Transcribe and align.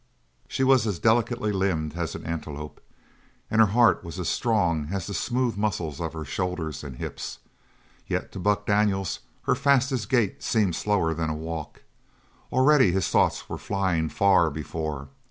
She 0.47 0.63
was 0.63 0.87
as 0.87 0.97
delicately 0.97 1.51
limbed 1.51 1.93
as 1.95 2.15
an 2.15 2.25
antelope, 2.25 2.81
and 3.51 3.61
her 3.61 3.67
heart 3.67 4.03
was 4.03 4.17
as 4.19 4.27
strong 4.29 4.87
as 4.91 5.05
the 5.05 5.13
smooth 5.13 5.57
muscles 5.57 6.01
of 6.01 6.13
her 6.13 6.25
shoulders 6.25 6.83
and 6.83 6.95
hips. 6.95 7.37
Yet 8.07 8.31
to 8.31 8.39
Buck 8.39 8.65
Daniels 8.65 9.19
her 9.43 9.53
fastest 9.53 10.09
gait 10.09 10.41
seemed 10.41 10.75
slower 10.75 11.13
than 11.13 11.29
a 11.29 11.35
walk. 11.35 11.83
Already 12.51 12.91
his 12.91 13.09
thoughts 13.09 13.47
were 13.47 13.59
flying 13.59 14.09
far 14.09 14.49
before. 14.49 15.09